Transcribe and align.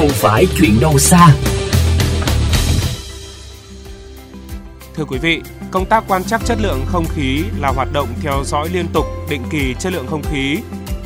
không 0.00 0.08
phải 0.08 0.46
chuyện 0.58 0.80
đâu 0.80 0.98
xa. 0.98 1.28
Thưa 4.94 5.04
quý 5.04 5.18
vị, 5.18 5.40
công 5.70 5.86
tác 5.86 6.04
quan 6.08 6.24
trắc 6.24 6.40
chất 6.44 6.58
lượng 6.60 6.84
không 6.86 7.04
khí 7.14 7.42
là 7.58 7.68
hoạt 7.68 7.92
động 7.92 8.08
theo 8.22 8.42
dõi 8.44 8.68
liên 8.72 8.86
tục 8.92 9.04
định 9.30 9.42
kỳ 9.50 9.74
chất 9.78 9.92
lượng 9.92 10.06
không 10.10 10.22
khí 10.32 10.58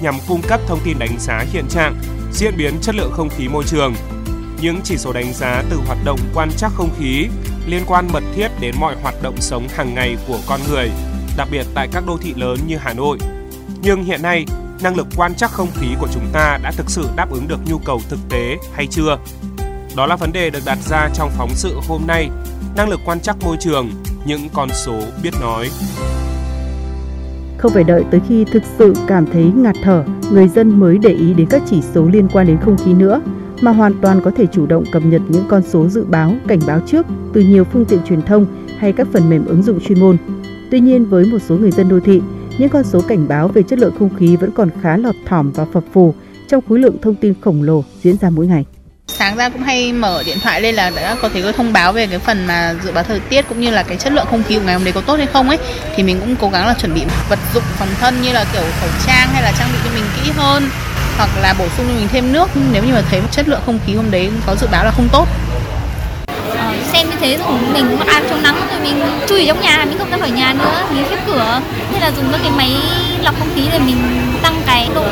nhằm 0.00 0.14
cung 0.28 0.42
cấp 0.48 0.60
thông 0.66 0.80
tin 0.84 0.98
đánh 0.98 1.16
giá 1.18 1.44
hiện 1.52 1.64
trạng, 1.68 2.00
diễn 2.32 2.54
biến 2.56 2.74
chất 2.82 2.94
lượng 2.94 3.12
không 3.12 3.28
khí 3.28 3.48
môi 3.48 3.64
trường. 3.64 3.94
Những 4.60 4.80
chỉ 4.84 4.96
số 4.96 5.12
đánh 5.12 5.32
giá 5.32 5.64
từ 5.70 5.76
hoạt 5.86 5.98
động 6.04 6.18
quan 6.34 6.50
trắc 6.56 6.72
không 6.74 6.90
khí 6.98 7.26
liên 7.66 7.82
quan 7.86 8.08
mật 8.12 8.22
thiết 8.34 8.48
đến 8.60 8.74
mọi 8.80 8.96
hoạt 9.02 9.14
động 9.22 9.36
sống 9.40 9.68
hàng 9.76 9.94
ngày 9.94 10.16
của 10.28 10.38
con 10.46 10.60
người, 10.70 10.90
đặc 11.36 11.48
biệt 11.52 11.66
tại 11.74 11.88
các 11.92 12.04
đô 12.06 12.18
thị 12.22 12.34
lớn 12.36 12.58
như 12.66 12.76
Hà 12.76 12.92
Nội. 12.92 13.18
Nhưng 13.82 14.04
hiện 14.04 14.22
nay, 14.22 14.44
năng 14.82 14.96
lực 14.96 15.06
quan 15.16 15.34
trắc 15.34 15.50
không 15.50 15.68
khí 15.74 15.86
của 16.00 16.08
chúng 16.14 16.26
ta 16.32 16.58
đã 16.62 16.72
thực 16.76 16.90
sự 16.90 17.04
đáp 17.16 17.30
ứng 17.30 17.48
được 17.48 17.58
nhu 17.66 17.78
cầu 17.78 18.00
thực 18.08 18.18
tế 18.28 18.58
hay 18.72 18.86
chưa? 18.86 19.18
Đó 19.96 20.06
là 20.06 20.16
vấn 20.16 20.32
đề 20.32 20.50
được 20.50 20.62
đặt 20.66 20.78
ra 20.88 21.08
trong 21.14 21.30
phóng 21.38 21.50
sự 21.54 21.74
hôm 21.88 22.02
nay, 22.06 22.30
năng 22.76 22.88
lực 22.88 23.00
quan 23.04 23.20
trắc 23.20 23.36
môi 23.44 23.56
trường, 23.60 23.90
những 24.24 24.48
con 24.54 24.68
số 24.84 25.00
biết 25.22 25.34
nói. 25.40 25.68
Không 27.58 27.72
phải 27.72 27.84
đợi 27.84 28.04
tới 28.10 28.20
khi 28.28 28.44
thực 28.44 28.62
sự 28.78 28.94
cảm 29.06 29.26
thấy 29.32 29.44
ngạt 29.56 29.76
thở, 29.82 30.04
người 30.30 30.48
dân 30.48 30.80
mới 30.80 30.98
để 30.98 31.10
ý 31.10 31.34
đến 31.34 31.46
các 31.50 31.62
chỉ 31.70 31.82
số 31.94 32.04
liên 32.04 32.28
quan 32.32 32.46
đến 32.46 32.58
không 32.64 32.76
khí 32.84 32.92
nữa, 32.92 33.20
mà 33.60 33.70
hoàn 33.70 34.00
toàn 34.00 34.20
có 34.24 34.30
thể 34.36 34.46
chủ 34.46 34.66
động 34.66 34.84
cập 34.92 35.02
nhật 35.04 35.22
những 35.28 35.44
con 35.48 35.62
số 35.68 35.88
dự 35.88 36.04
báo, 36.04 36.34
cảnh 36.48 36.60
báo 36.66 36.80
trước 36.86 37.06
từ 37.32 37.40
nhiều 37.40 37.64
phương 37.64 37.84
tiện 37.84 38.00
truyền 38.08 38.22
thông 38.22 38.46
hay 38.78 38.92
các 38.92 39.06
phần 39.12 39.30
mềm 39.30 39.44
ứng 39.44 39.62
dụng 39.62 39.80
chuyên 39.80 40.00
môn. 40.00 40.16
Tuy 40.70 40.80
nhiên, 40.80 41.04
với 41.04 41.24
một 41.24 41.38
số 41.48 41.56
người 41.56 41.70
dân 41.70 41.88
đô 41.88 42.00
thị, 42.00 42.20
những 42.62 42.70
con 42.70 42.84
số 42.84 43.00
cảnh 43.08 43.28
báo 43.28 43.48
về 43.48 43.62
chất 43.62 43.78
lượng 43.78 43.94
không 43.98 44.16
khí 44.16 44.36
vẫn 44.36 44.50
còn 44.56 44.68
khá 44.82 44.96
lọt 44.96 45.14
thỏm 45.28 45.52
và 45.52 45.64
phập 45.72 45.82
phù 45.92 46.14
trong 46.48 46.62
khối 46.68 46.78
lượng 46.78 46.96
thông 47.02 47.14
tin 47.14 47.34
khổng 47.40 47.62
lồ 47.62 47.84
diễn 48.02 48.16
ra 48.20 48.30
mỗi 48.30 48.46
ngày. 48.46 48.64
Sáng 49.06 49.36
ra 49.36 49.48
cũng 49.48 49.62
hay 49.62 49.92
mở 49.92 50.22
điện 50.26 50.38
thoại 50.42 50.60
lên 50.60 50.74
là 50.74 50.90
đã 50.96 51.16
có 51.22 51.28
thể 51.28 51.42
có 51.42 51.52
thông 51.52 51.72
báo 51.72 51.92
về 51.92 52.06
cái 52.06 52.18
phần 52.18 52.46
mà 52.46 52.74
dự 52.84 52.92
báo 52.92 53.04
thời 53.04 53.20
tiết 53.20 53.48
cũng 53.48 53.60
như 53.60 53.70
là 53.70 53.82
cái 53.82 53.96
chất 53.96 54.12
lượng 54.12 54.26
không 54.30 54.42
khí 54.42 54.54
của 54.54 54.60
ngày 54.64 54.74
hôm 54.74 54.84
đấy 54.84 54.92
có 54.92 55.00
tốt 55.00 55.16
hay 55.16 55.26
không 55.26 55.48
ấy. 55.48 55.58
Thì 55.96 56.02
mình 56.02 56.20
cũng 56.20 56.36
cố 56.40 56.48
gắng 56.48 56.66
là 56.66 56.74
chuẩn 56.74 56.94
bị 56.94 57.02
vật 57.28 57.38
dụng 57.54 57.62
phòng 57.66 57.88
thân 58.00 58.14
như 58.22 58.32
là 58.32 58.44
kiểu 58.52 58.62
khẩu 58.80 58.90
trang 59.06 59.28
hay 59.32 59.42
là 59.42 59.52
trang 59.58 59.68
bị 59.72 59.78
cho 59.84 59.90
mình 59.94 60.04
kỹ 60.16 60.30
hơn 60.36 60.62
hoặc 61.16 61.30
là 61.42 61.54
bổ 61.58 61.64
sung 61.76 61.86
cho 61.88 61.94
mình 61.94 62.08
thêm 62.12 62.32
nước. 62.32 62.48
Nếu 62.72 62.84
như 62.84 62.92
mà 62.92 63.02
thấy 63.10 63.20
chất 63.30 63.48
lượng 63.48 63.60
không 63.66 63.78
khí 63.86 63.94
hôm 63.94 64.10
đấy 64.10 64.30
có 64.46 64.56
dự 64.60 64.66
báo 64.72 64.84
là 64.84 64.90
không 64.90 65.08
tốt 65.12 65.28
xem 66.92 67.06
như 67.10 67.16
thế 67.20 67.38
rồi 67.38 67.58
mình 67.72 67.98
mặc 67.98 68.08
áo 68.08 68.22
trong 68.28 68.42
nắng 68.42 68.56
rồi 68.70 68.80
mình 68.82 69.02
chui 69.28 69.46
trong 69.46 69.60
nhà 69.60 69.84
mình 69.88 69.98
không 69.98 70.10
ra 70.10 70.18
khỏi 70.18 70.30
nhà 70.30 70.52
nữa 70.52 70.86
mình 70.94 71.04
khép 71.10 71.18
cửa 71.26 71.60
hay 71.92 72.00
là 72.00 72.12
dùng 72.16 72.26
các 72.32 72.40
cái 72.42 72.52
máy 72.56 72.76
lọc 73.22 73.34
không 73.38 73.48
khí 73.54 73.62
để 73.72 73.78
mình 73.78 73.96
tăng 74.42 74.62
cái 74.66 74.88
độ 74.94 75.04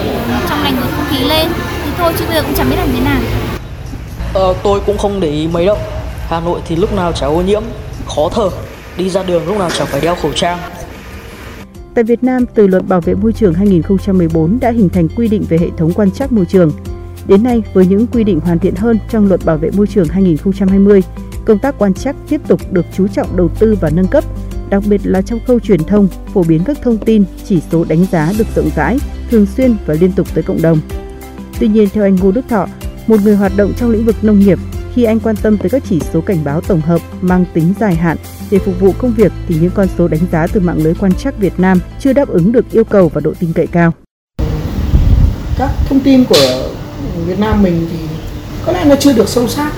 trong 0.49 0.63
lành 0.63 0.77
của 0.77 0.89
không 0.97 1.05
khí 1.11 1.25
lên 1.25 1.49
thì 1.85 1.91
thôi 1.99 2.13
chứ 2.19 2.25
bây 2.27 2.35
giờ 2.35 2.43
cũng 2.43 2.55
chẳng 2.57 2.71
biết 2.71 2.77
làm 2.77 2.89
thế 2.95 3.01
nào 3.05 3.21
Ờ, 4.35 4.55
tôi 4.63 4.81
cũng 4.87 4.99
không 4.99 5.21
để 5.21 5.31
ý 5.31 5.49
mấy 5.49 5.67
đâu. 5.67 5.77
Hà 6.29 6.41
Nội 6.41 6.61
thì 6.67 6.77
lúc 6.77 6.95
nào 6.97 7.13
chả 7.13 7.27
ô 7.27 7.43
nhiễm, 7.43 7.63
khó 8.07 8.29
thở, 8.29 8.51
đi 8.97 9.11
ra 9.11 9.23
đường 9.23 9.47
lúc 9.47 9.59
nào 9.59 9.71
chẳng 9.79 9.87
phải 9.87 10.01
đeo 10.01 10.15
khẩu 10.15 10.33
trang. 10.33 10.59
Tại 11.95 12.05
Việt 12.05 12.25
Nam, 12.25 12.45
từ 12.55 12.67
luật 12.67 12.89
bảo 12.89 13.01
vệ 13.01 13.15
môi 13.15 13.33
trường 13.33 13.55
2014 13.55 14.59
đã 14.61 14.71
hình 14.71 14.89
thành 14.89 15.09
quy 15.17 15.29
định 15.29 15.45
về 15.49 15.59
hệ 15.59 15.67
thống 15.77 15.93
quan 15.95 16.11
trắc 16.11 16.33
môi 16.33 16.45
trường. 16.45 16.73
Đến 17.27 17.43
nay, 17.43 17.63
với 17.75 17.87
những 17.87 18.07
quy 18.07 18.25
định 18.25 18.41
hoàn 18.41 18.59
thiện 18.59 18.75
hơn 18.75 18.99
trong 19.11 19.29
luật 19.29 19.45
bảo 19.45 19.57
vệ 19.57 19.71
môi 19.71 19.87
trường 19.87 20.09
2020, 20.09 21.03
công 21.45 21.59
tác 21.59 21.75
quan 21.79 21.95
trắc 21.95 22.17
tiếp 22.29 22.41
tục 22.49 22.61
được 22.73 22.87
chú 22.97 23.09
trọng 23.09 23.37
đầu 23.37 23.49
tư 23.59 23.77
và 23.81 23.91
nâng 23.91 24.07
cấp, 24.07 24.25
đặc 24.71 24.83
biệt 24.87 25.01
là 25.05 25.23
trong 25.23 25.41
khâu 25.47 25.61
truyền 25.61 25.85
thông, 25.85 26.09
phổ 26.35 26.43
biến 26.43 26.65
các 26.65 26.79
thông 26.83 26.99
tin, 26.99 27.25
chỉ 27.45 27.61
số 27.73 27.85
đánh 27.85 28.07
giá 28.13 28.33
được 28.39 28.47
rộng 28.57 28.71
rãi, 28.77 28.99
thường 29.31 29.47
xuyên 29.57 29.77
và 29.87 29.95
liên 29.95 30.13
tục 30.13 30.27
tới 30.35 30.43
cộng 30.43 30.63
đồng. 30.63 30.79
Tuy 31.61 31.69
nhiên, 31.69 31.89
theo 31.93 32.05
anh 32.05 32.17
Ngô 32.17 32.33
Đức 32.33 32.45
Thọ, 32.49 32.67
một 33.07 33.17
người 33.25 33.37
hoạt 33.37 33.53
động 33.57 33.73
trong 33.77 33.91
lĩnh 33.91 34.05
vực 34.05 34.17
nông 34.23 34.39
nghiệp, 34.39 34.59
khi 34.95 35.05
anh 35.05 35.21
quan 35.21 35.37
tâm 35.37 35.59
tới 35.59 35.71
các 35.71 35.83
chỉ 35.89 36.01
số 36.13 36.21
cảnh 36.21 36.45
báo 36.45 36.61
tổng 36.61 36.81
hợp 36.81 37.01
mang 37.21 37.45
tính 37.55 37.75
dài 37.81 37.95
hạn 37.95 38.17
để 38.51 38.59
phục 38.59 38.81
vụ 38.81 38.93
công 38.99 39.15
việc 39.15 39.33
thì 39.49 39.55
những 39.61 39.71
con 39.75 39.89
số 39.99 40.09
đánh 40.09 40.21
giá 40.33 40.47
từ 40.47 40.61
mạng 40.61 40.83
lưới 40.83 40.95
quan 40.95 41.13
trắc 41.15 41.39
Việt 41.39 41.61
Nam 41.61 41.81
chưa 42.01 42.13
đáp 42.13 42.29
ứng 42.29 42.53
được 42.53 42.71
yêu 42.71 42.85
cầu 42.85 43.09
và 43.09 43.21
độ 43.21 43.33
tin 43.41 43.53
cậy 43.53 43.67
cao. 43.67 43.93
Các 45.59 45.71
thông 45.89 46.01
tin 46.01 46.25
của 46.25 46.71
Việt 47.27 47.39
Nam 47.39 47.63
mình 47.63 47.89
thì 47.93 47.99
có 48.67 48.73
lẽ 48.73 48.85
nó 48.85 48.97
chưa 48.97 49.13
được 49.13 49.29
sâu 49.29 49.49
sát 49.49 49.73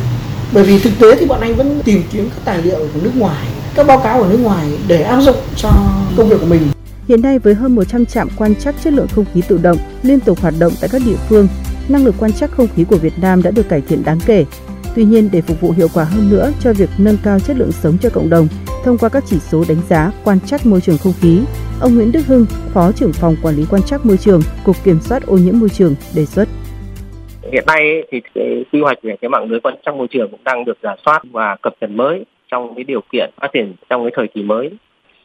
bởi 0.55 0.65
vì 0.65 0.79
thực 0.79 0.93
tế 0.99 1.17
thì 1.17 1.27
bọn 1.27 1.41
anh 1.41 1.57
vẫn 1.57 1.81
tìm 1.85 2.03
kiếm 2.13 2.29
các 2.31 2.41
tài 2.45 2.63
liệu 2.63 2.79
của 2.79 3.01
nước 3.03 3.17
ngoài, 3.17 3.47
các 3.75 3.87
báo 3.87 3.99
cáo 3.99 4.23
ở 4.23 4.29
nước 4.31 4.39
ngoài 4.43 4.79
để 4.89 5.03
áp 5.03 5.21
dụng 5.21 5.37
cho 5.57 5.71
công 6.17 6.29
việc 6.29 6.37
của 6.41 6.47
mình. 6.47 6.63
Hiện 7.09 7.23
nay 7.23 7.39
với 7.39 7.55
hơn 7.55 7.75
100 7.75 8.07
trạm 8.07 8.29
quan 8.37 8.55
trắc 8.55 8.75
chất 8.85 8.93
lượng 8.93 9.09
không 9.15 9.25
khí 9.35 9.43
tự 9.49 9.59
động 9.59 9.79
liên 10.03 10.21
tục 10.21 10.41
hoạt 10.41 10.55
động 10.59 10.73
tại 10.81 10.91
các 10.93 11.03
địa 11.07 11.17
phương 11.29 11.49
năng 11.89 12.05
lực 12.05 12.15
quan 12.19 12.33
trắc 12.33 12.51
không 12.51 12.69
khí 12.77 12.85
của 12.85 12.97
Việt 12.97 13.19
Nam 13.19 13.43
đã 13.43 13.51
được 13.51 13.69
cải 13.69 13.81
thiện 13.81 14.05
đáng 14.05 14.21
kể. 14.27 14.45
Tuy 14.95 15.05
nhiên, 15.05 15.29
để 15.33 15.41
phục 15.41 15.61
vụ 15.61 15.71
hiệu 15.71 15.89
quả 15.95 16.05
hơn 16.05 16.31
nữa 16.31 16.53
cho 16.61 16.73
việc 16.73 16.91
nâng 16.99 17.19
cao 17.23 17.41
chất 17.41 17.57
lượng 17.57 17.73
sống 17.83 17.99
cho 17.99 18.11
cộng 18.11 18.31
đồng 18.31 18.49
thông 18.85 18.99
qua 18.99 19.09
các 19.09 19.25
chỉ 19.27 19.37
số 19.51 19.65
đánh 19.69 19.81
giá 19.89 20.13
quan 20.25 20.41
trắc 20.41 20.67
môi 20.67 20.81
trường 20.81 20.99
không 20.99 21.15
khí, 21.21 21.41
ông 21.81 21.95
Nguyễn 21.95 22.13
Đức 22.13 22.27
Hưng, 22.27 22.47
Phó 22.75 22.93
trưởng 22.93 23.13
phòng 23.13 23.37
quản 23.43 23.57
lý 23.57 23.65
quan 23.71 23.83
trắc 23.83 24.07
môi 24.07 24.17
trường, 24.17 24.43
Cục 24.65 24.77
Kiểm 24.85 25.01
soát 25.01 25.27
ô 25.27 25.37
nhiễm 25.37 25.61
môi 25.61 25.69
trường 25.69 25.95
đề 26.15 26.27
xuất 26.27 26.49
hiện 27.51 27.65
nay 27.67 28.03
thì 28.11 28.21
cái 28.35 28.65
quy 28.73 28.81
hoạch 28.81 29.03
về 29.03 29.17
cái 29.21 29.29
mạng 29.29 29.47
lưới 29.51 29.61
quan 29.61 29.75
trong 29.83 29.99
môi 29.99 30.09
trường 30.09 30.31
cũng 30.31 30.45
đang 30.45 30.65
được 30.65 30.79
giả 30.83 30.95
soát 31.05 31.23
và 31.31 31.57
cập 31.63 31.75
nhật 31.81 31.91
mới 31.91 32.25
trong 32.51 32.75
cái 32.75 32.85
điều 32.85 33.01
kiện 33.13 33.31
phát 33.41 33.49
triển 33.53 33.75
trong 33.91 34.05
cái 34.05 34.13
thời 34.15 34.29
kỳ 34.29 34.43
mới. 34.43 34.71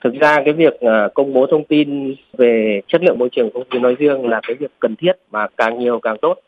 Thực 0.03 0.13
ra 0.13 0.41
cái 0.45 0.53
việc 0.53 0.79
ờ, 0.79 1.09
công 1.13 1.33
bố 1.33 1.47
thông 1.47 1.63
tin 1.63 2.15
về 2.37 2.81
chất 2.87 3.03
lượng 3.03 3.19
môi 3.19 3.29
trường 3.31 3.49
không 3.53 3.63
khí 3.71 3.79
nói 3.79 3.95
riêng 3.99 4.29
là 4.29 4.39
cái 4.47 4.55
việc 4.55 4.71
cần 4.79 4.95
thiết 4.95 5.11
mà 5.31 5.47
càng 5.57 5.79
nhiều 5.79 5.99
càng 5.99 6.17
tốt. 6.17 6.39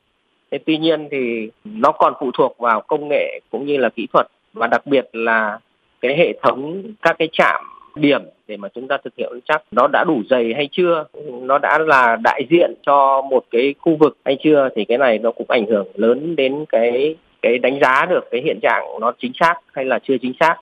Thế 0.52 0.58
tuy 0.66 0.78
nhiên 0.78 1.08
thì 1.12 1.50
nó 1.66 1.92
còn 1.92 2.14
phụ 2.20 2.32
thuộc 2.34 2.58
vào 2.60 2.82
công 2.82 3.08
nghệ 3.10 3.40
cũng 3.52 3.66
như 3.66 3.78
là 3.78 3.90
kỹ 3.90 4.08
thuật 4.14 4.28
và 4.54 4.68
đặc 4.68 4.88
biệt 4.88 5.10
là 5.14 5.60
cái 6.02 6.18
hệ 6.18 6.34
thống 6.42 6.84
các 7.02 7.16
cái 7.20 7.30
trạm 7.32 7.64
điểm 8.02 8.22
để 8.48 8.58
mà 8.58 8.68
chúng 8.76 8.88
ta 8.88 8.98
thực 9.04 9.14
hiện 9.18 9.30
chắc. 9.46 9.64
Nó 9.72 9.88
đã 9.88 10.04
đủ 10.04 10.22
dày 10.30 10.54
hay 10.56 10.70
chưa? 10.72 11.06
Nó 11.42 11.58
đã 11.58 11.80
là 11.80 12.18
đại 12.24 12.42
diện 12.50 12.74
cho 12.86 13.22
một 13.22 13.46
cái 13.52 13.76
khu 13.80 13.96
vực 13.96 14.18
hay 14.26 14.38
chưa? 14.44 14.70
Thì 14.76 14.86
cái 14.86 14.98
này 14.98 15.18
nó 15.18 15.32
cũng 15.32 15.50
ảnh 15.50 15.66
hưởng 15.66 15.88
lớn 15.96 16.36
đến 16.36 16.66
cái 16.70 17.16
cái 17.42 17.58
đánh 17.58 17.80
giá 17.82 18.06
được 18.10 18.28
cái 18.32 18.42
hiện 18.42 18.60
trạng 18.62 18.84
nó 19.02 19.12
chính 19.20 19.32
xác 19.40 19.56
hay 19.74 19.86
là 19.86 20.00
chưa 20.04 20.18
chính 20.22 20.34
xác. 20.40 20.56